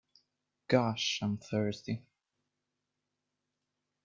Gosh, 0.67 1.19
I'm 1.21 1.37
thirsty. 1.37 2.01